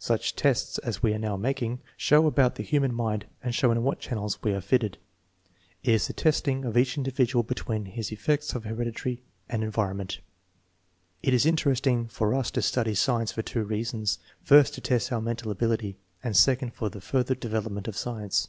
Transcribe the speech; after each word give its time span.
"Such 0.00 0.34
tests 0.34 0.78
as 0.78 1.04
we 1.04 1.14
are 1.14 1.20
now 1.20 1.36
making 1.36 1.78
show 1.96 2.26
about 2.26 2.56
the 2.56 2.64
human 2.64 2.92
mind 2.92 3.26
and 3.44 3.54
show 3.54 3.70
in 3.70 3.84
what 3.84 4.00
channels 4.00 4.42
we 4.42 4.52
are 4.52 4.60
fitted. 4.60 4.98
It 5.84 5.94
is 5.94 6.08
the 6.08 6.12
testing 6.12 6.64
of 6.64 6.76
each 6.76 6.96
individual 6.96 7.44
between 7.44 7.84
his 7.84 8.10
effects 8.10 8.56
of 8.56 8.64
inheritancy 8.66 9.20
and 9.48 9.62
environment."" 9.62 10.18
It 11.22 11.32
is 11.32 11.44
very 11.44 11.50
interesting 11.52 12.08
for 12.08 12.34
us 12.34 12.50
to 12.50 12.62
study 12.62 12.96
science 12.96 13.30
for 13.30 13.42
two 13.42 13.62
reasons; 13.62 14.18
first, 14.42 14.74
to 14.74 14.80
test 14.80 15.12
our 15.12 15.20
mental 15.20 15.48
ability, 15.52 15.96
and 16.24 16.36
second 16.36 16.74
for 16.74 16.88
the 16.88 17.00
further 17.00 17.36
develop 17.36 17.70
ment 17.72 17.86
of 17.86 17.96
science." 17.96 18.48